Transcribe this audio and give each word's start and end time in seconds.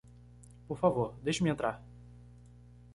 Por 0.67 0.77
favor, 0.83 1.09
deixe-me 1.25 1.51
entrar. 1.51 1.75